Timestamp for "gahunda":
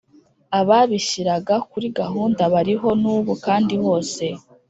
1.99-2.41